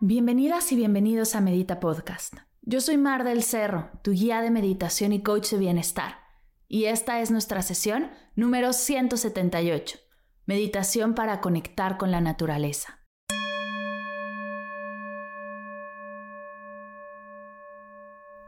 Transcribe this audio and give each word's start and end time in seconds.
Bienvenidas 0.00 0.70
y 0.70 0.76
bienvenidos 0.76 1.34
a 1.34 1.40
Medita 1.40 1.80
Podcast. 1.80 2.34
Yo 2.62 2.80
soy 2.80 2.96
Mar 2.96 3.24
del 3.24 3.42
Cerro, 3.42 3.90
tu 4.02 4.12
guía 4.12 4.42
de 4.42 4.50
meditación 4.50 5.12
y 5.12 5.24
coach 5.24 5.50
de 5.50 5.58
bienestar. 5.58 6.20
Y 6.68 6.84
esta 6.84 7.20
es 7.20 7.32
nuestra 7.32 7.62
sesión 7.62 8.08
número 8.36 8.72
178, 8.72 9.98
Meditación 10.46 11.14
para 11.16 11.40
conectar 11.40 11.96
con 11.96 12.12
la 12.12 12.20
naturaleza. 12.20 13.00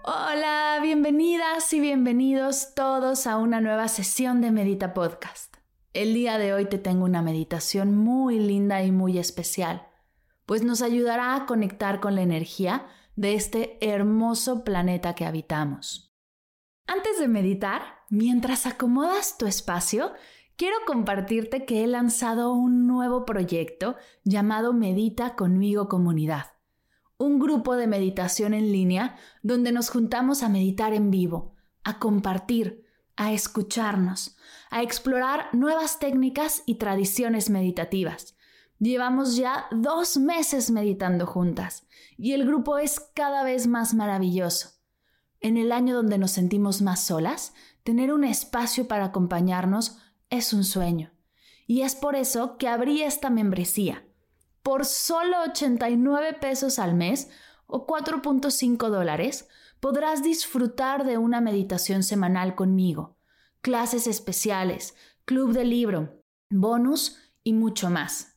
Hola, 0.05 0.79
bienvenidas 0.81 1.73
y 1.73 1.81
bienvenidos 1.81 2.75
todos 2.77 3.27
a 3.27 3.39
una 3.39 3.61
nueva 3.61 3.89
sesión 3.89 4.41
de 4.41 4.53
Medita 4.53 4.95
Podcast. 4.95 5.57
El 5.95 6.15
día 6.15 6.39
de 6.39 6.55
hoy 6.55 6.67
te 6.67 6.79
tengo 6.79 7.05
una 7.05 7.23
meditación 7.23 7.97
muy 7.97 8.39
linda 8.39 8.85
y 8.85 8.93
muy 8.93 9.19
especial, 9.19 9.90
pues 10.51 10.65
nos 10.65 10.83
ayudará 10.83 11.37
a 11.37 11.47
conectar 11.47 12.01
con 12.01 12.17
la 12.17 12.23
energía 12.23 12.89
de 13.15 13.35
este 13.35 13.79
hermoso 13.81 14.65
planeta 14.65 15.15
que 15.15 15.25
habitamos. 15.25 16.13
Antes 16.89 17.21
de 17.21 17.29
meditar, 17.29 17.83
mientras 18.09 18.67
acomodas 18.67 19.39
tu 19.39 19.47
espacio, 19.47 20.13
quiero 20.57 20.75
compartirte 20.89 21.67
que 21.67 21.85
he 21.85 21.87
lanzado 21.87 22.53
un 22.53 22.89
nuevo 22.89 23.25
proyecto 23.25 23.95
llamado 24.25 24.73
Medita 24.73 25.37
conmigo 25.37 25.89
comunidad 25.89 26.47
un 27.17 27.39
grupo 27.39 27.77
de 27.77 27.87
meditación 27.87 28.53
en 28.53 28.73
línea 28.73 29.15
donde 29.45 29.71
nos 29.71 29.89
juntamos 29.89 30.43
a 30.43 30.49
meditar 30.49 30.95
en 30.95 31.13
vivo, 31.13 31.55
a 31.85 32.01
compartir, 32.01 32.87
a 33.15 33.33
escucharnos, 33.33 34.37
a 34.69 34.83
explorar 34.83 35.51
nuevas 35.53 36.01
técnicas 36.01 36.65
y 36.67 36.77
tradiciones 36.77 37.51
meditativas. 37.51 38.35
Llevamos 38.81 39.37
ya 39.37 39.67
dos 39.71 40.17
meses 40.17 40.73
meditando 40.73 41.27
juntas 41.27 41.87
y 42.17 42.33
el 42.33 42.45
grupo 42.45 42.79
es 42.79 42.99
cada 43.15 43.45
vez 43.45 43.69
más 43.69 43.95
maravilloso. 43.95 44.71
En 45.39 45.57
el 45.57 45.71
año 45.71 45.95
donde 45.95 46.19
nos 46.19 46.33
sentimos 46.33 46.83
más 46.83 47.05
solas, 47.05 47.55
tener 47.85 48.13
un 48.13 48.25
espacio 48.25 48.89
para 48.89 49.05
acompañarnos 49.05 49.99
es 50.29 50.53
un 50.53 50.65
sueño. 50.65 51.13
Y 51.69 51.83
es 51.83 51.95
por 51.95 52.17
eso 52.17 52.57
que 52.59 52.67
abrí 52.67 53.03
esta 53.03 53.31
membresía 53.31 54.05
por 54.63 54.85
solo 54.85 55.43
89 55.49 56.35
pesos 56.35 56.79
al 56.79 56.95
mes 56.95 57.31
o 57.67 57.87
4.5 57.87 58.89
dólares, 58.89 59.49
podrás 59.81 60.23
disfrutar 60.23 61.05
de 61.05 61.19
una 61.19 61.41
meditación 61.41 62.03
semanal 62.03 62.55
conmigo, 62.55 63.17
clases 63.63 64.07
especiales, 64.07 64.95
club 65.25 65.53
de 65.53 65.65
libro, 65.65 66.23
bonus 66.51 67.19
y 67.43 67.53
mucho 67.53 67.91
más. 67.91 68.30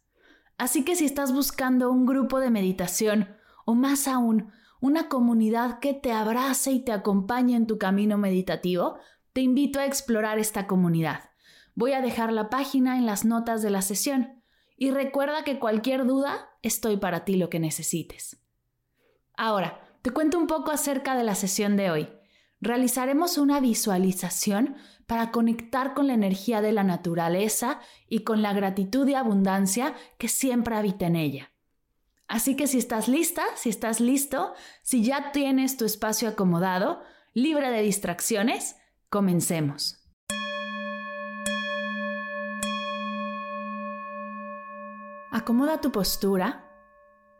Así 0.63 0.85
que 0.85 0.95
si 0.95 1.03
estás 1.03 1.33
buscando 1.33 1.91
un 1.91 2.05
grupo 2.05 2.39
de 2.39 2.49
meditación 2.49 3.35
o 3.65 3.75
más 3.75 4.07
aún, 4.07 4.53
una 4.79 5.09
comunidad 5.09 5.79
que 5.79 5.93
te 5.93 6.13
abrace 6.13 6.71
y 6.71 6.85
te 6.85 6.93
acompañe 6.93 7.57
en 7.57 7.67
tu 7.67 7.77
camino 7.77 8.17
meditativo, 8.17 8.97
te 9.33 9.41
invito 9.41 9.81
a 9.81 9.85
explorar 9.85 10.39
esta 10.39 10.65
comunidad. 10.65 11.31
Voy 11.75 11.91
a 11.91 12.01
dejar 12.01 12.31
la 12.31 12.49
página 12.49 12.97
en 12.97 13.05
las 13.05 13.25
notas 13.25 13.61
de 13.61 13.71
la 13.71 13.81
sesión. 13.81 14.41
Y 14.77 14.91
recuerda 14.91 15.43
que 15.43 15.59
cualquier 15.59 16.05
duda, 16.05 16.47
estoy 16.61 16.95
para 16.95 17.25
ti 17.25 17.35
lo 17.35 17.49
que 17.49 17.59
necesites. 17.59 18.41
Ahora, 19.35 19.81
te 20.01 20.11
cuento 20.11 20.37
un 20.37 20.47
poco 20.47 20.71
acerca 20.71 21.17
de 21.17 21.25
la 21.25 21.35
sesión 21.35 21.75
de 21.75 21.91
hoy. 21.91 22.09
Realizaremos 22.65 23.37
una 23.37 23.59
visualización 23.59 24.77
para 25.05 25.31
conectar 25.31 25.93
con 25.93 26.07
la 26.07 26.13
energía 26.13 26.61
de 26.61 26.71
la 26.71 26.85
naturaleza 26.85 27.81
y 28.07 28.19
con 28.19 28.41
la 28.41 28.53
gratitud 28.53 29.05
y 29.05 29.15
abundancia 29.15 29.95
que 30.17 30.29
siempre 30.29 30.77
habita 30.77 31.07
en 31.07 31.17
ella. 31.17 31.51
Así 32.29 32.55
que 32.55 32.67
si 32.67 32.77
estás 32.77 33.09
lista, 33.09 33.43
si 33.55 33.67
estás 33.67 33.99
listo, 33.99 34.53
si 34.81 35.03
ya 35.03 35.33
tienes 35.33 35.75
tu 35.75 35.83
espacio 35.83 36.29
acomodado, 36.29 37.01
libre 37.33 37.69
de 37.69 37.81
distracciones, 37.81 38.77
comencemos. 39.09 39.99
Acomoda 45.33 45.81
tu 45.81 45.91
postura. 45.91 46.71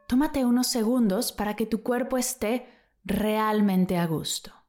Tómate 0.09 0.43
unos 0.43 0.67
segundos 0.67 1.31
para 1.31 1.55
que 1.55 1.65
tu 1.65 1.81
cuerpo 1.81 2.17
esté 2.17 2.67
realmente 3.05 3.97
a 3.97 4.05
gusto. 4.05 4.62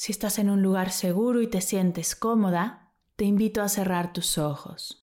Si 0.00 0.12
estás 0.12 0.38
en 0.38 0.48
un 0.48 0.62
lugar 0.62 0.92
seguro 0.92 1.42
y 1.42 1.46
te 1.46 1.60
sientes 1.60 2.16
cómoda, 2.16 2.94
te 3.16 3.26
invito 3.26 3.60
a 3.60 3.68
cerrar 3.68 4.14
tus 4.14 4.38
ojos. 4.38 5.06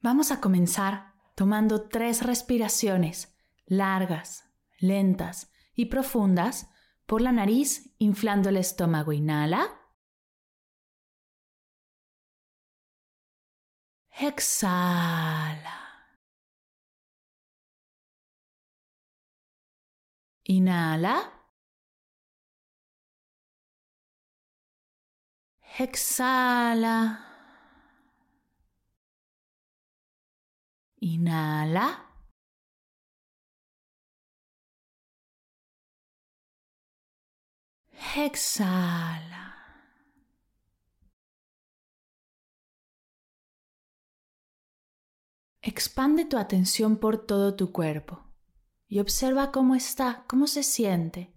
Vamos 0.00 0.30
a 0.30 0.40
comenzar 0.40 1.14
tomando 1.34 1.88
tres 1.88 2.22
respiraciones 2.22 3.36
largas, 3.66 4.44
lentas 4.78 5.50
y 5.74 5.86
profundas 5.86 6.70
por 7.04 7.20
la 7.20 7.32
nariz, 7.32 7.96
inflando 7.98 8.48
el 8.50 8.58
estómago. 8.58 9.12
Inhala. 9.12 9.80
Exhala. 14.20 15.81
Inhala. 20.44 21.32
Exhala. 25.78 26.96
Inhala. 31.00 31.86
Exhala. 38.16 39.42
Expande 45.62 46.24
tu 46.24 46.36
atención 46.36 46.96
por 46.98 47.26
todo 47.26 47.56
tu 47.56 47.72
cuerpo 47.72 48.21
y 48.92 49.00
observa 49.00 49.52
cómo 49.52 49.74
está, 49.74 50.26
cómo 50.28 50.46
se 50.46 50.62
siente, 50.62 51.32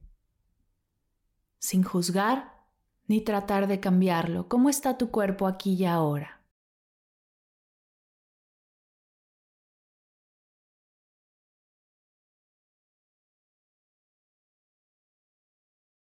sin 1.58 1.84
juzgar 1.84 2.66
ni 3.08 3.22
tratar 3.22 3.68
de 3.68 3.80
cambiarlo. 3.80 4.50
¿Cómo 4.50 4.68
está 4.68 4.98
tu 4.98 5.10
cuerpo 5.10 5.48
aquí 5.48 5.76
y 5.76 5.86
ahora? 5.86 6.42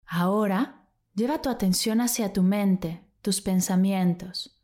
Ahora, 0.07 0.89
lleva 1.13 1.43
tu 1.43 1.49
atención 1.49 2.01
hacia 2.01 2.33
tu 2.33 2.41
mente, 2.41 3.07
tus 3.21 3.41
pensamientos. 3.41 4.59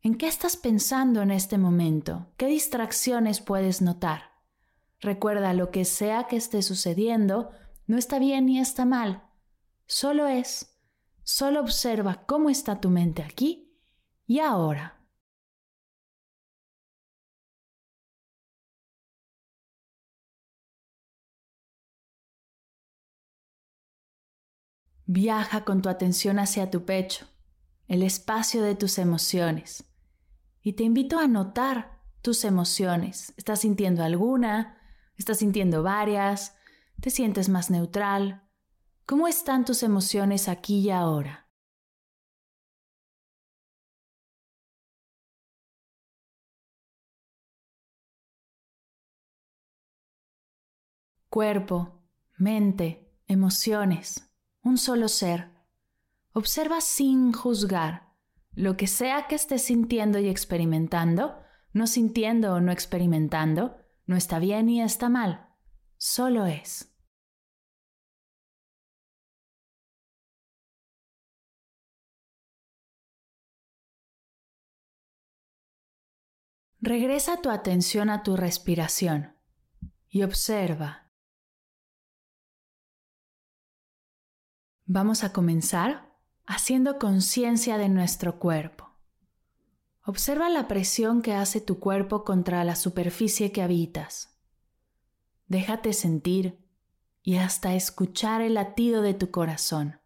¿En 0.00 0.16
qué 0.16 0.26
estás 0.26 0.56
pensando 0.56 1.20
en 1.20 1.30
este 1.30 1.58
momento? 1.58 2.32
¿Qué 2.38 2.46
distracciones 2.46 3.42
puedes 3.42 3.82
notar? 3.82 4.31
Recuerda, 5.02 5.52
lo 5.52 5.72
que 5.72 5.84
sea 5.84 6.28
que 6.28 6.36
esté 6.36 6.62
sucediendo 6.62 7.50
no 7.88 7.98
está 7.98 8.20
bien 8.20 8.46
ni 8.46 8.60
está 8.60 8.84
mal. 8.84 9.24
Solo 9.84 10.28
es. 10.28 10.78
Solo 11.24 11.60
observa 11.60 12.24
cómo 12.24 12.48
está 12.50 12.80
tu 12.80 12.88
mente 12.88 13.22
aquí 13.22 13.76
y 14.26 14.38
ahora. 14.38 15.00
Viaja 25.04 25.64
con 25.64 25.82
tu 25.82 25.88
atención 25.88 26.38
hacia 26.38 26.70
tu 26.70 26.84
pecho, 26.84 27.26
el 27.88 28.04
espacio 28.04 28.62
de 28.62 28.76
tus 28.76 28.98
emociones. 28.98 29.84
Y 30.62 30.74
te 30.74 30.84
invito 30.84 31.18
a 31.18 31.26
notar 31.26 32.00
tus 32.22 32.44
emociones. 32.44 33.34
¿Estás 33.36 33.60
sintiendo 33.60 34.04
alguna? 34.04 34.78
¿Estás 35.22 35.38
sintiendo 35.38 35.84
varias? 35.84 36.56
¿Te 37.00 37.08
sientes 37.08 37.48
más 37.48 37.70
neutral? 37.70 38.42
¿Cómo 39.06 39.28
están 39.28 39.64
tus 39.64 39.84
emociones 39.84 40.48
aquí 40.48 40.80
y 40.80 40.90
ahora? 40.90 41.48
Cuerpo, 51.28 52.02
mente, 52.36 53.08
emociones, 53.28 54.28
un 54.64 54.76
solo 54.76 55.06
ser. 55.06 55.52
Observa 56.32 56.80
sin 56.80 57.32
juzgar 57.32 58.12
lo 58.54 58.76
que 58.76 58.88
sea 58.88 59.28
que 59.28 59.36
estés 59.36 59.62
sintiendo 59.62 60.18
y 60.18 60.28
experimentando, 60.28 61.38
no 61.72 61.86
sintiendo 61.86 62.54
o 62.54 62.60
no 62.60 62.72
experimentando, 62.72 63.81
no 64.12 64.18
está 64.18 64.38
bien 64.38 64.66
ni 64.66 64.82
está 64.82 65.08
mal, 65.08 65.48
solo 65.96 66.44
es. 66.44 66.94
Regresa 76.78 77.40
tu 77.40 77.48
atención 77.48 78.10
a 78.10 78.22
tu 78.22 78.36
respiración 78.36 79.34
y 80.10 80.24
observa. 80.24 81.10
Vamos 84.84 85.24
a 85.24 85.32
comenzar 85.32 86.12
haciendo 86.44 86.98
conciencia 86.98 87.78
de 87.78 87.88
nuestro 87.88 88.38
cuerpo. 88.38 88.91
Observa 90.04 90.48
la 90.48 90.66
presión 90.66 91.22
que 91.22 91.32
hace 91.32 91.60
tu 91.60 91.78
cuerpo 91.78 92.24
contra 92.24 92.64
la 92.64 92.74
superficie 92.74 93.52
que 93.52 93.62
habitas. 93.62 94.36
Déjate 95.46 95.92
sentir 95.92 96.58
y 97.22 97.36
hasta 97.36 97.74
escuchar 97.74 98.40
el 98.40 98.54
latido 98.54 99.02
de 99.02 99.14
tu 99.14 99.30
corazón. 99.30 100.00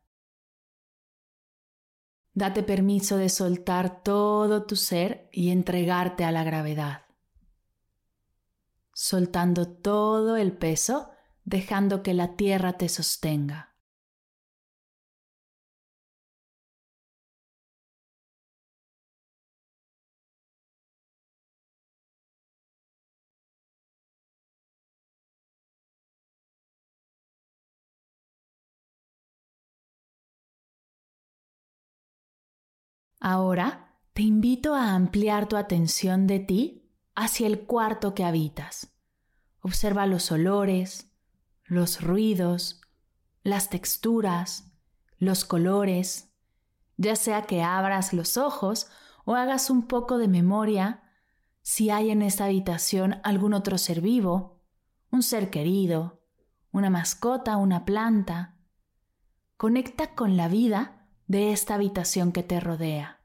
Date 2.34 2.62
permiso 2.62 3.16
de 3.16 3.31
soltar 3.31 4.02
todo 4.02 4.66
tu 4.66 4.76
ser 4.76 5.31
y 5.32 5.48
entregarte 5.48 6.25
a 6.25 6.31
la 6.31 6.44
gravedad. 6.44 7.06
Soltando 8.93 9.66
todo 9.66 10.37
el 10.37 10.52
peso, 10.52 11.10
dejando 11.44 12.02
que 12.02 12.12
la 12.12 12.37
tierra 12.37 12.76
te 12.76 12.90
sostenga. 12.90 13.75
Ahora 33.28 33.99
te 34.12 34.23
invito 34.23 34.76
a 34.76 34.94
ampliar 34.94 35.49
tu 35.49 35.56
atención 35.56 36.28
de 36.28 36.38
ti 36.38 36.93
hacia 37.17 37.49
el 37.49 37.62
cuarto 37.67 38.14
que 38.14 38.23
habitas. 38.23 38.96
Observa 39.62 40.06
los 40.06 40.31
olores, 40.31 41.11
los 41.64 42.02
ruidos, 42.02 42.82
las 43.43 43.69
texturas, 43.69 44.70
los 45.19 45.44
colores, 45.44 46.37
ya 46.99 47.17
sea 47.17 47.43
que 47.43 47.64
abras 47.64 48.12
los 48.12 48.37
ojos 48.37 48.87
o 49.25 49.34
hagas 49.34 49.70
un 49.70 49.88
poco 49.88 50.19
de 50.19 50.29
memoria 50.29 51.02
si 51.62 51.90
hay 51.90 52.11
en 52.11 52.22
esta 52.22 52.44
habitación 52.44 53.17
algún 53.25 53.55
otro 53.55 53.76
ser 53.76 54.03
vivo, 54.03 54.62
un 55.10 55.24
ser 55.24 55.50
querido, 55.50 56.22
una 56.70 56.91
mascota, 56.91 57.56
una 57.56 57.84
planta. 57.84 58.55
Conecta 59.56 60.15
con 60.15 60.36
la 60.36 60.46
vida 60.46 61.08
de 61.27 61.50
esta 61.50 61.74
habitación 61.74 62.31
que 62.31 62.44
te 62.44 62.60
rodea. 62.60 63.16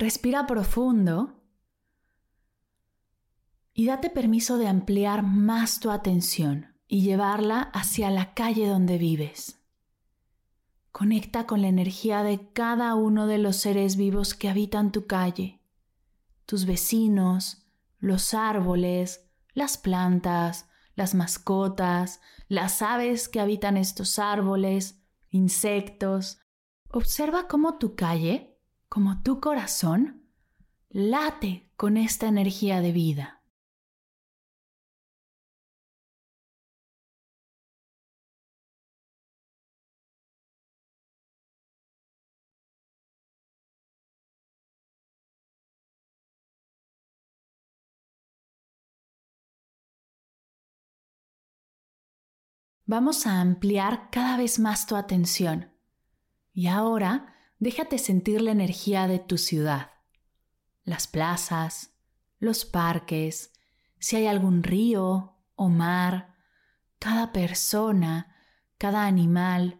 Respira 0.00 0.46
profundo 0.46 1.42
y 3.74 3.84
date 3.84 4.08
permiso 4.08 4.56
de 4.56 4.66
ampliar 4.66 5.22
más 5.22 5.78
tu 5.78 5.90
atención 5.90 6.74
y 6.88 7.02
llevarla 7.02 7.60
hacia 7.74 8.10
la 8.10 8.32
calle 8.32 8.66
donde 8.66 8.96
vives. 8.96 9.60
Conecta 10.90 11.46
con 11.46 11.60
la 11.60 11.68
energía 11.68 12.22
de 12.22 12.50
cada 12.50 12.94
uno 12.94 13.26
de 13.26 13.36
los 13.36 13.56
seres 13.56 13.96
vivos 13.96 14.32
que 14.32 14.48
habitan 14.48 14.90
tu 14.90 15.06
calle, 15.06 15.60
tus 16.46 16.64
vecinos, 16.64 17.66
los 17.98 18.32
árboles, 18.32 19.28
las 19.52 19.76
plantas, 19.76 20.66
las 20.94 21.14
mascotas, 21.14 22.22
las 22.48 22.80
aves 22.80 23.28
que 23.28 23.38
habitan 23.38 23.76
estos 23.76 24.18
árboles, 24.18 24.98
insectos. 25.28 26.38
Observa 26.88 27.48
cómo 27.48 27.76
tu 27.76 27.96
calle 27.96 28.49
como 28.90 29.22
tu 29.22 29.38
corazón 29.40 30.26
late 30.88 31.70
con 31.76 31.96
esta 31.96 32.26
energía 32.26 32.80
de 32.80 32.90
vida. 32.90 33.44
Vamos 52.86 53.24
a 53.28 53.40
ampliar 53.40 54.10
cada 54.10 54.36
vez 54.36 54.58
más 54.58 54.86
tu 54.86 54.96
atención 54.96 55.72
y 56.52 56.66
ahora 56.66 57.36
déjate 57.60 57.98
sentir 57.98 58.40
la 58.40 58.50
energía 58.50 59.06
de 59.06 59.18
tu 59.18 59.38
ciudad, 59.38 59.90
las 60.82 61.06
plazas, 61.06 61.94
los 62.38 62.64
parques, 62.64 63.52
si 63.98 64.16
hay 64.16 64.26
algún 64.26 64.62
río 64.62 65.36
o 65.54 65.68
mar, 65.68 66.34
cada 66.98 67.32
persona, 67.32 68.34
cada 68.78 69.04
animal, 69.04 69.78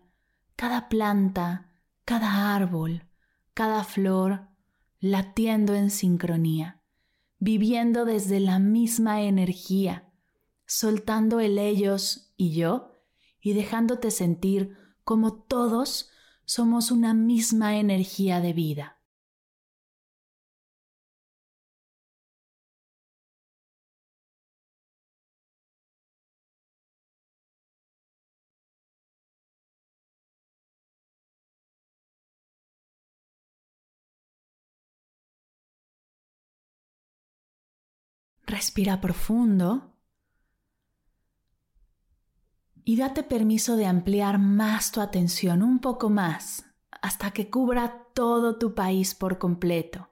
cada 0.57 0.91
planta, 0.91 1.73
cada 2.05 2.55
árbol, 2.55 3.07
cada 3.55 3.83
flor, 3.83 4.49
latiendo 5.01 5.75
en 5.75 5.91
sincronía, 5.91 6.83
viviendo 7.39 8.05
desde 8.05 8.41
la 8.41 8.59
misma 8.59 9.23
energía, 9.23 10.13
soltando 10.67 11.41
el 11.41 11.59
ellos 11.59 12.35
y 12.37 12.53
yo 12.53 13.03
y 13.41 13.55
dejándote 13.55 14.11
sentir 14.11 14.77
como 15.03 15.33
todos 15.33 16.10
somos 16.51 16.91
una 16.91 17.15
misma 17.15 17.77
energía 17.77 18.41
de 18.41 18.53
vida. 18.53 19.01
Respira 38.45 39.01
profundo 39.01 40.00
y 42.85 42.97
date 42.97 43.23
permiso 43.23 43.77
de 43.77 43.87
ampliar 43.87 44.39
más 44.39 44.93
tu 44.93 45.01
atención, 45.01 45.63
un 45.63 45.81
poco 45.81 46.11
más, 46.11 46.65
hasta 47.03 47.31
que 47.31 47.51
cubra 47.51 48.07
todo 48.15 48.59
tu 48.59 48.75
país 48.75 49.15
por 49.15 49.39
completo 49.39 50.11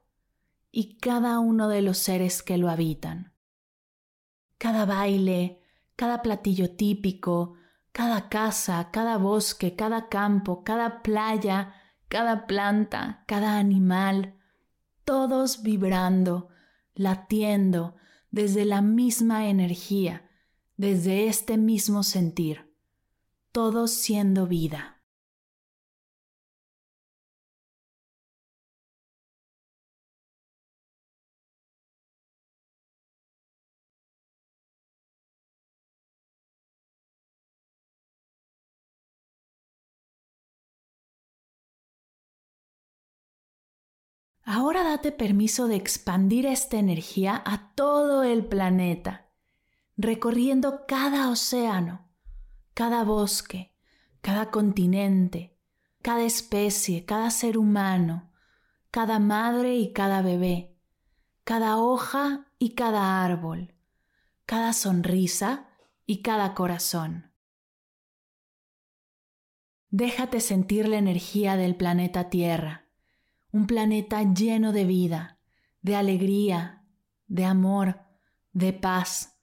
y 0.71 0.99
cada 0.99 1.39
uno 1.39 1.69
de 1.69 1.83
los 1.83 1.99
seres 1.99 2.43
que 2.43 2.59
lo 2.59 2.69
habitan. 2.69 3.33
Cada 4.59 4.85
baile, 4.85 5.63
cada 5.97 6.23
platillo 6.23 6.77
típico, 6.77 7.55
cada 7.93 8.29
casa, 8.29 8.91
cada 8.93 9.17
bosque, 9.17 9.75
cada 9.75 10.09
campo, 10.09 10.63
cada 10.63 11.03
playa, 11.03 11.75
cada 12.09 12.47
planta, 12.47 13.25
cada 13.27 13.59
animal, 13.59 14.35
todos 15.05 15.63
vibrando, 15.63 16.49
latiendo 16.95 17.97
desde 18.31 18.65
la 18.65 18.83
misma 18.83 19.49
energía 19.49 20.28
desde 20.79 21.27
este 21.27 21.57
mismo 21.59 22.05
sentir, 22.05 22.73
todo 23.51 23.89
siendo 23.89 24.47
vida. 24.47 25.03
Ahora 44.45 44.85
date 44.85 45.11
permiso 45.11 45.67
de 45.67 45.75
expandir 45.75 46.47
esta 46.47 46.79
energía 46.79 47.43
a 47.45 47.75
todo 47.75 48.23
el 48.23 48.47
planeta 48.47 49.28
recorriendo 49.99 50.87
cada 50.87 51.29
océano, 51.29 52.09
cada 52.73 53.03
bosque, 53.03 53.75
cada 54.21 54.53
continente, 54.53 55.59
cada 56.03 56.23
especie, 56.23 57.05
cada 57.05 57.31
ser 57.31 57.59
humano, 57.59 58.33
cada 58.93 59.19
madre 59.19 59.77
y 59.77 59.93
cada 59.93 60.23
bebé, 60.23 60.79
cada 61.43 61.79
hoja 61.79 62.47
y 62.61 62.77
cada 62.77 63.25
árbol, 63.25 63.75
cada 64.47 64.73
sonrisa 64.73 65.69
y 66.07 66.23
cada 66.23 66.55
corazón. 66.55 67.33
Déjate 69.91 70.41
sentir 70.41 70.87
la 70.87 70.99
energía 70.99 71.57
del 71.57 71.75
planeta 71.75 72.31
Tierra, 72.31 72.87
un 73.51 73.67
planeta 73.67 74.23
lleno 74.23 74.73
de 74.73 74.85
vida, 74.85 75.41
de 75.83 75.97
alegría, 75.97 76.85
de 77.27 77.45
amor, 77.45 78.03
de 78.53 78.73
paz, 78.73 79.38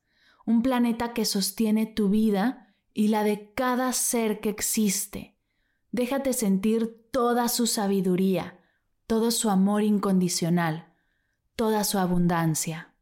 un 0.46 0.62
planeta 0.62 1.14
que 1.14 1.25
sostiene 1.25 1.86
tu 1.86 2.10
vida 2.10 2.74
y 2.94 3.10
la 3.10 3.24
de 3.24 3.52
cada 3.54 3.92
ser 3.94 4.40
que 4.40 4.50
existe. 4.50 5.36
Déjate 5.92 6.34
sentir 6.34 7.08
toda 7.12 7.48
su 7.50 7.68
sabiduría, 7.68 8.60
todo 9.08 9.32
su 9.32 9.50
amor 9.50 9.84
incondicional, 9.84 10.94
toda 11.56 11.84
su 11.84 12.00
abundancia. 12.00 12.95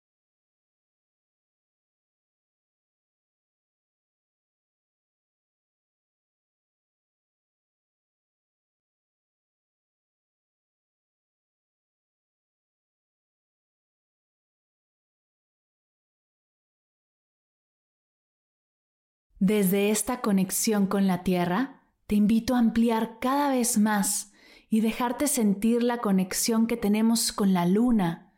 Desde 19.45 19.89
esta 19.89 20.21
conexión 20.21 20.87
con 20.87 21.05
la 21.05 21.21
Tierra, 21.23 21.81
te 22.07 22.15
invito 22.15 22.55
a 22.55 22.59
ampliar 22.59 23.19
cada 23.19 23.49
vez 23.49 23.77
más 23.77 24.31
y 24.69 24.79
dejarte 24.79 25.27
sentir 25.27 25.83
la 25.83 25.97
conexión 25.97 26.65
que 26.65 26.77
tenemos 26.77 27.33
con 27.33 27.51
la 27.51 27.65
Luna, 27.65 28.31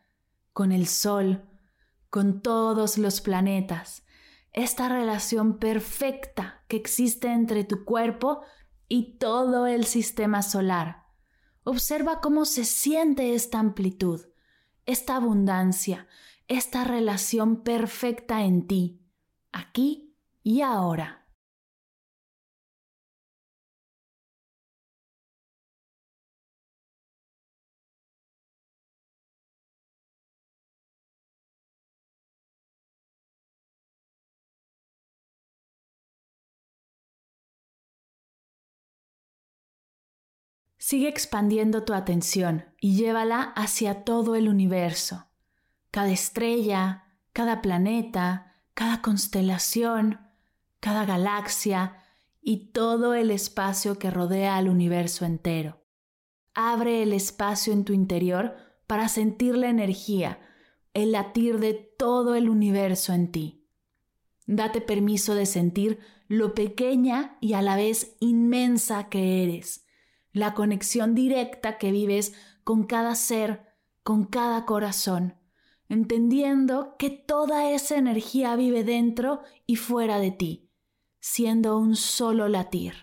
con 0.52 0.72
el 0.72 0.88
Sol, 0.88 1.44
con 2.10 2.42
todos 2.42 2.98
los 2.98 3.20
planetas, 3.20 4.04
esta 4.52 4.88
relación 4.88 5.58
perfecta 5.58 6.64
que 6.66 6.76
existe 6.76 7.28
entre 7.28 7.62
tu 7.62 7.84
cuerpo 7.84 8.40
y 8.88 9.16
todo 9.18 9.68
el 9.68 9.84
sistema 9.84 10.42
solar. 10.42 11.04
Observa 11.62 12.20
cómo 12.20 12.44
se 12.44 12.64
siente 12.64 13.36
esta 13.36 13.60
amplitud, 13.60 14.22
esta 14.86 15.14
abundancia, 15.14 16.08
esta 16.48 16.82
relación 16.82 17.62
perfecta 17.62 18.44
en 18.44 18.66
ti, 18.66 19.00
aquí 19.52 20.05
y 20.46 20.62
ahora. 20.62 21.26
Sigue 40.78 41.08
expandiendo 41.08 41.82
tu 41.82 41.92
atención 41.92 42.66
y 42.80 42.94
llévala 42.96 43.42
hacia 43.56 44.04
todo 44.04 44.36
el 44.36 44.48
universo. 44.48 45.26
Cada 45.90 46.10
estrella, 46.10 47.18
cada 47.32 47.60
planeta, 47.60 48.62
cada 48.74 49.02
constelación, 49.02 50.25
cada 50.86 51.04
galaxia 51.04 51.96
y 52.40 52.70
todo 52.70 53.14
el 53.14 53.32
espacio 53.32 53.98
que 53.98 54.08
rodea 54.08 54.56
al 54.56 54.68
universo 54.68 55.24
entero. 55.24 55.82
Abre 56.54 57.02
el 57.02 57.12
espacio 57.12 57.72
en 57.72 57.84
tu 57.84 57.92
interior 57.92 58.54
para 58.86 59.08
sentir 59.08 59.56
la 59.56 59.68
energía, 59.68 60.38
el 60.94 61.10
latir 61.10 61.58
de 61.58 61.74
todo 61.74 62.36
el 62.36 62.48
universo 62.48 63.12
en 63.12 63.32
ti. 63.32 63.66
Date 64.46 64.80
permiso 64.80 65.34
de 65.34 65.46
sentir 65.46 65.98
lo 66.28 66.54
pequeña 66.54 67.36
y 67.40 67.54
a 67.54 67.62
la 67.62 67.74
vez 67.74 68.14
inmensa 68.20 69.08
que 69.08 69.42
eres, 69.42 69.88
la 70.30 70.54
conexión 70.54 71.16
directa 71.16 71.78
que 71.78 71.90
vives 71.90 72.32
con 72.62 72.84
cada 72.84 73.16
ser, 73.16 73.74
con 74.04 74.24
cada 74.24 74.64
corazón, 74.66 75.34
entendiendo 75.88 76.94
que 76.96 77.10
toda 77.10 77.72
esa 77.72 77.96
energía 77.96 78.54
vive 78.54 78.84
dentro 78.84 79.40
y 79.66 79.74
fuera 79.74 80.20
de 80.20 80.30
ti 80.30 80.65
siendo 81.28 81.76
un 81.76 81.96
solo 81.96 82.48
latir. 82.48 82.94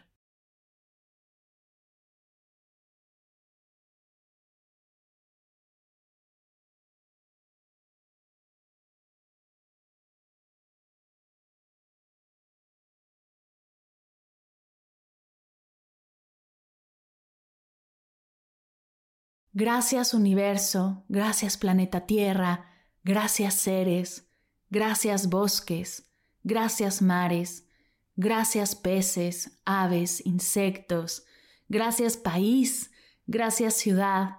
Gracias 19.52 20.14
universo, 20.14 21.04
gracias 21.10 21.58
planeta 21.58 22.08
Tierra, 22.08 22.72
gracias 23.04 23.54
seres, 23.56 24.30
gracias 24.70 25.30
bosques, 25.30 26.10
gracias 26.44 27.02
mares, 27.02 27.68
Gracias 28.16 28.76
peces, 28.76 29.60
aves, 29.66 30.26
insectos. 30.26 31.26
Gracias 31.70 32.18
país. 32.18 32.92
gracias 33.26 33.76
ciudad, 33.76 34.38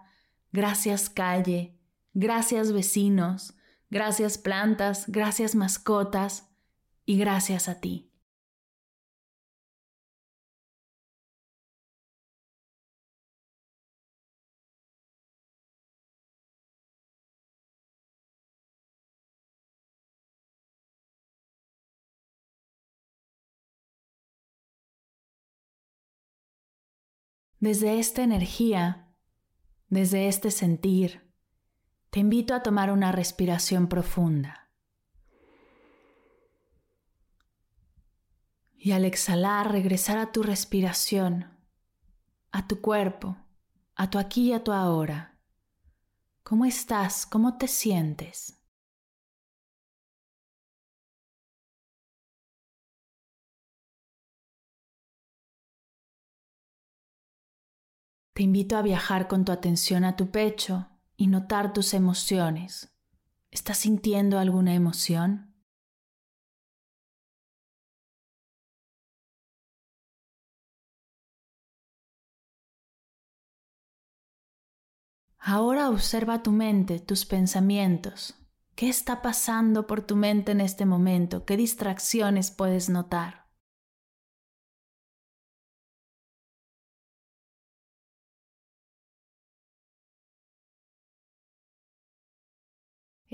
gracias 0.53 1.09
calle, 1.09 1.79
gracias 2.13 2.73
vecinos, 2.73 3.55
gracias 3.91 4.39
plantas, 4.39 5.07
gracias 5.09 5.55
mascotas 5.55 6.51
y 7.07 7.17
gracias 7.19 7.69
a 7.69 7.81
ti. 7.81 8.14
Desde 27.67 27.99
esta 27.99 28.23
energía, 28.23 29.09
desde 29.89 30.29
este 30.29 30.51
sentir, 30.51 31.33
te 32.11 32.21
invito 32.21 32.55
a 32.55 32.63
tomar 32.63 32.93
una 32.93 33.11
respiración 33.11 33.89
profunda. 33.89 34.69
Y 38.77 38.93
al 38.93 39.07
exhalar, 39.07 39.73
regresar 39.73 40.19
a 40.19 40.31
tu 40.31 40.43
respiración, 40.43 41.57
a 42.53 42.67
tu 42.69 42.83
cuerpo, 42.83 43.39
a 43.95 44.11
tu 44.11 44.19
aquí 44.19 44.51
y 44.51 44.53
a 44.53 44.63
tu 44.63 44.73
ahora. 44.73 45.39
¿Cómo 46.43 46.67
estás? 46.67 47.25
¿Cómo 47.25 47.57
te 47.57 47.67
sientes? 47.67 48.54
Te 58.35 58.43
invito 58.43 58.77
a 58.77 58.83
viajar 58.83 59.29
con 59.29 59.45
tu 59.45 59.53
atención 59.53 60.03
a 60.03 60.17
tu 60.17 60.33
pecho 60.33 60.89
y 61.17 61.29
notar 61.29 61.73
tus 61.73 61.95
emociones. 61.95 62.93
¿Estás 63.53 63.79
sintiendo 63.79 64.41
alguna 64.41 64.75
emoción? 64.75 65.55
Ahora 75.39 75.89
observa 75.89 76.43
tu 76.43 76.51
mente, 76.51 76.99
tus 76.99 77.27
pensamientos. 77.27 78.35
¿Qué 78.75 78.89
está 78.89 79.23
pasando 79.23 79.87
por 79.87 80.03
tu 80.03 80.17
mente 80.17 80.51
en 80.51 80.61
este 80.61 80.87
momento? 80.87 81.45
¿Qué 81.45 81.57
distracciones 81.57 82.51
puedes 82.51 82.89
notar? 82.89 83.44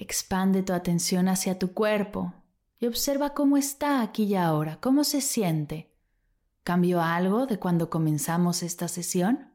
Expande 0.02 0.62
tu 0.62 0.72
atención 0.72 1.28
hacia 1.28 1.58
tu 1.58 1.74
cuerpo 1.74 2.32
y 2.78 2.86
observa 2.86 3.34
cómo 3.34 3.58
está 3.58 4.00
aquí 4.00 4.24
y 4.24 4.34
ahora, 4.34 4.80
cómo 4.80 5.04
se 5.04 5.20
siente. 5.20 5.94
¿Cambió 6.62 7.02
algo 7.02 7.44
de 7.44 7.58
cuando 7.58 7.90
comenzamos 7.90 8.62
esta 8.62 8.88
sesión? 8.88 9.52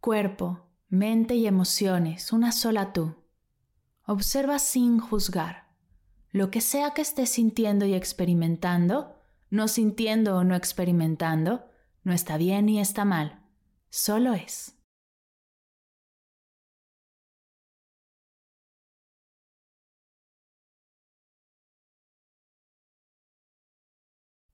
Cuerpo, 0.00 0.68
mente 0.90 1.34
y 1.34 1.46
emociones, 1.46 2.30
una 2.30 2.52
sola 2.52 2.92
tú. 2.92 3.14
Observa 4.04 4.58
sin 4.58 5.00
juzgar. 5.00 5.74
Lo 6.30 6.50
que 6.50 6.60
sea 6.60 6.92
que 6.92 7.00
estés 7.00 7.30
sintiendo 7.30 7.86
y 7.86 7.94
experimentando, 7.94 9.17
no 9.50 9.68
sintiendo 9.68 10.36
o 10.36 10.44
no 10.44 10.54
experimentando, 10.54 11.68
no 12.04 12.12
está 12.12 12.36
bien 12.36 12.66
ni 12.66 12.80
está 12.80 13.04
mal, 13.04 13.40
solo 13.90 14.34
es. 14.34 14.74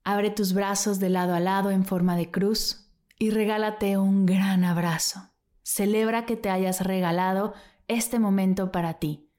Abre 0.03 0.29
tus 0.29 0.53
brazos 0.53 0.99
de 0.99 1.09
lado 1.09 1.33
a 1.33 1.39
lado 1.39 1.71
en 1.71 1.83
forma 1.83 2.15
de 2.15 2.29
cruz 2.29 2.91
y 3.17 3.31
regálate 3.31 3.97
un 3.97 4.27
gran 4.27 4.63
abrazo. 4.63 5.31
Celebra 5.63 6.27
que 6.27 6.35
te 6.35 6.51
hayas 6.51 6.81
regalado 6.81 7.55
este 7.87 8.19
momento 8.19 8.71
para 8.71 8.99
ti, 8.99 9.31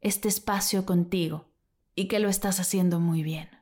este 0.00 0.28
espacio 0.28 0.86
contigo, 0.86 1.50
y 1.96 2.06
que 2.06 2.20
lo 2.20 2.28
estás 2.28 2.60
haciendo 2.60 3.00
muy 3.00 3.24
bien. 3.24 3.61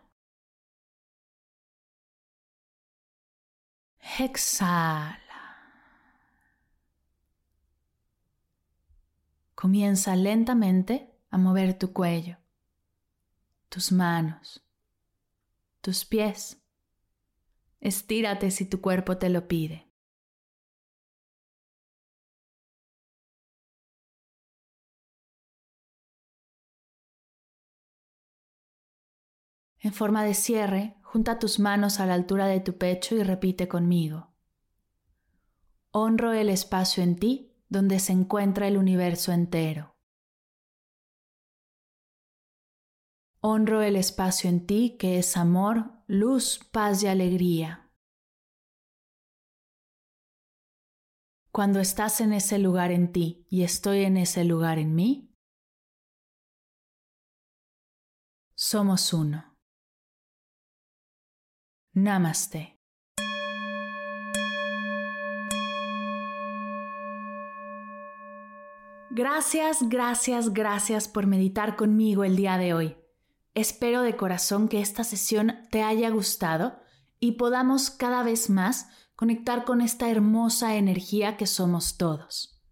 Exhala. 4.19 5.17
Comienza 9.55 10.15
lentamente 10.15 11.15
a 11.29 11.37
mover 11.37 11.77
tu 11.77 11.93
cuello, 11.93 12.37
tus 13.69 13.91
manos, 13.91 14.65
tus 15.81 16.03
pies. 16.03 16.61
Estírate 17.79 18.51
si 18.51 18.65
tu 18.65 18.81
cuerpo 18.81 19.17
te 19.17 19.29
lo 19.29 19.47
pide. 19.47 19.87
En 29.79 29.93
forma 29.93 30.23
de 30.23 30.35
cierre, 30.35 30.95
junta 31.11 31.39
tus 31.39 31.59
manos 31.59 31.99
a 31.99 32.05
la 32.05 32.13
altura 32.13 32.47
de 32.47 32.61
tu 32.61 32.77
pecho 32.77 33.15
y 33.15 33.23
repite 33.23 33.67
conmigo. 33.67 34.33
Honro 35.91 36.31
el 36.31 36.47
espacio 36.47 37.03
en 37.03 37.17
ti 37.17 37.53
donde 37.67 37.99
se 37.99 38.13
encuentra 38.13 38.65
el 38.69 38.77
universo 38.77 39.33
entero. 39.33 39.97
Honro 43.41 43.81
el 43.81 43.97
espacio 43.97 44.49
en 44.49 44.65
ti 44.65 44.95
que 44.97 45.19
es 45.19 45.35
amor, 45.35 45.91
luz, 46.07 46.61
paz 46.71 47.03
y 47.03 47.07
alegría. 47.07 47.91
Cuando 51.51 51.81
estás 51.81 52.21
en 52.21 52.31
ese 52.31 52.57
lugar 52.57 52.89
en 52.89 53.11
ti 53.11 53.45
y 53.49 53.63
estoy 53.63 54.05
en 54.05 54.15
ese 54.15 54.45
lugar 54.45 54.79
en 54.79 54.95
mí, 54.95 55.35
somos 58.55 59.11
uno. 59.11 59.50
Namaste. 61.93 62.79
Gracias, 69.09 69.89
gracias, 69.89 70.53
gracias 70.53 71.09
por 71.09 71.27
meditar 71.27 71.75
conmigo 71.75 72.23
el 72.23 72.37
día 72.37 72.57
de 72.57 72.73
hoy. 72.73 72.97
Espero 73.53 74.03
de 74.03 74.15
corazón 74.15 74.69
que 74.69 74.79
esta 74.79 75.03
sesión 75.03 75.67
te 75.69 75.83
haya 75.83 76.09
gustado 76.11 76.79
y 77.19 77.33
podamos 77.33 77.89
cada 77.89 78.23
vez 78.23 78.49
más 78.49 78.87
conectar 79.17 79.65
con 79.65 79.81
esta 79.81 80.09
hermosa 80.09 80.77
energía 80.77 81.35
que 81.35 81.45
somos 81.45 81.97
todos. 81.97 82.63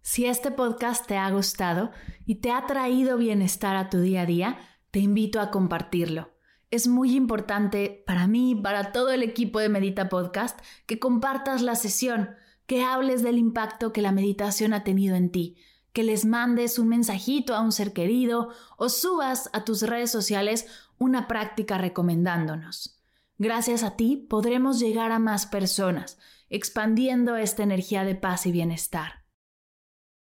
Si 0.00 0.24
este 0.24 0.50
podcast 0.50 1.06
te 1.06 1.18
ha 1.18 1.30
gustado 1.30 1.90
y 2.24 2.36
te 2.36 2.52
ha 2.52 2.64
traído 2.64 3.18
bienestar 3.18 3.76
a 3.76 3.90
tu 3.90 4.00
día 4.00 4.22
a 4.22 4.26
día, 4.26 4.58
te 4.90 5.00
invito 5.00 5.40
a 5.40 5.50
compartirlo 5.50 6.33
es 6.74 6.88
muy 6.88 7.14
importante 7.14 8.02
para 8.06 8.26
mí, 8.26 8.54
para 8.54 8.90
todo 8.90 9.10
el 9.10 9.22
equipo 9.22 9.60
de 9.60 9.68
Medita 9.68 10.08
Podcast, 10.08 10.58
que 10.86 10.98
compartas 10.98 11.62
la 11.62 11.76
sesión, 11.76 12.30
que 12.66 12.82
hables 12.82 13.22
del 13.22 13.38
impacto 13.38 13.92
que 13.92 14.02
la 14.02 14.12
meditación 14.12 14.72
ha 14.72 14.82
tenido 14.82 15.14
en 15.14 15.30
ti, 15.30 15.56
que 15.92 16.02
les 16.02 16.24
mandes 16.24 16.78
un 16.78 16.88
mensajito 16.88 17.54
a 17.54 17.60
un 17.60 17.70
ser 17.70 17.92
querido 17.92 18.50
o 18.76 18.88
subas 18.88 19.50
a 19.52 19.64
tus 19.64 19.82
redes 19.82 20.10
sociales 20.10 20.66
una 20.98 21.28
práctica 21.28 21.78
recomendándonos. 21.78 23.00
Gracias 23.38 23.82
a 23.82 23.96
ti 23.96 24.26
podremos 24.28 24.80
llegar 24.80 25.12
a 25.12 25.18
más 25.18 25.46
personas, 25.46 26.18
expandiendo 26.50 27.36
esta 27.36 27.62
energía 27.62 28.04
de 28.04 28.16
paz 28.16 28.46
y 28.46 28.52
bienestar. 28.52 29.23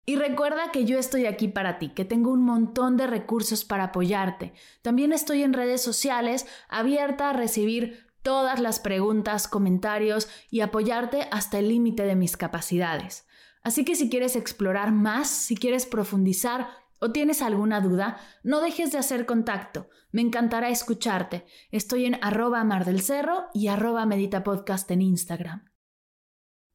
Y 0.10 0.16
recuerda 0.16 0.72
que 0.72 0.86
yo 0.86 0.98
estoy 0.98 1.26
aquí 1.26 1.50
para 1.50 1.80
ti, 1.80 1.90
que 1.90 2.06
tengo 2.06 2.32
un 2.32 2.42
montón 2.42 2.96
de 2.96 3.08
recursos 3.08 3.66
para 3.66 3.84
apoyarte. 3.84 4.54
También 4.82 5.12
estoy 5.12 5.44
en 5.44 5.52
redes 5.52 5.82
sociales 5.82 6.48
abierta 6.70 7.30
a 7.30 7.34
recibir 7.34 8.08
todas 8.22 8.62
las 8.62 8.80
preguntas, 8.80 9.50
comentarios 9.50 10.30
y 10.50 10.62
apoyarte 10.62 11.28
hasta 11.30 11.60
el 11.60 11.68
límite 11.68 12.04
de 12.04 12.16
mis 12.16 12.38
capacidades. 12.38 13.28
Así 13.64 13.84
que 13.84 13.96
si 13.96 14.10
quieres 14.10 14.38
explorar 14.38 14.94
más, 14.94 15.28
si 15.28 15.58
quieres 15.58 15.86
profundizar 15.86 16.70
o 17.00 17.12
tienes 17.12 17.42
alguna 17.42 17.82
duda, 17.82 18.16
no 18.44 18.62
dejes 18.62 18.94
de 18.94 19.00
hacer 19.00 19.26
contacto. 19.26 19.90
Me 20.14 20.22
encantará 20.22 20.70
escucharte. 20.70 21.46
Estoy 21.70 22.06
en 22.06 22.18
arroba 22.22 22.64
mar 22.64 22.86
del 22.86 23.02
cerro 23.02 23.48
y 23.54 23.68
arroba 23.68 24.06
medita 24.06 24.46
podcast 24.46 24.90
en 24.90 25.02
Instagram. 25.02 25.66